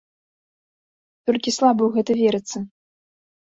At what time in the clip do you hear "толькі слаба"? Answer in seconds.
1.31-1.79